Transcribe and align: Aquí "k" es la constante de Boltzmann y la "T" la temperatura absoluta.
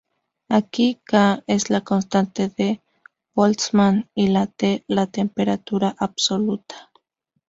Aquí 0.49 0.99
"k" 1.05 1.43
es 1.45 1.69
la 1.69 1.81
constante 1.81 2.47
de 2.49 2.81
Boltzmann 3.35 4.09
y 4.15 4.29
la 4.29 4.47
"T" 4.47 4.83
la 4.87 5.05
temperatura 5.05 5.95
absoluta. 5.99 6.89